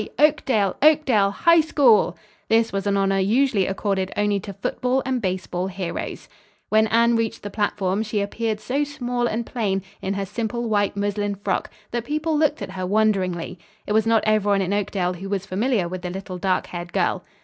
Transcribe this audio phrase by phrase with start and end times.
[0.17, 2.17] Oakdale, Oakdale, HIGH SCHOOL!"
[2.49, 6.27] This was an honor usually accorded only to football and baseball heroes.
[6.69, 10.97] When Anne reached the platform she appeared so small and plain, in her simple white
[10.97, 13.59] muslin frock, that people looked at her wonderingly.
[13.85, 17.23] It was not everyone in Oakdale who was familiar with the little, dark haired girl.